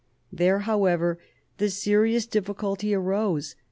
[0.31, 1.19] There, however,
[1.59, 3.55] the serious difficulty arose.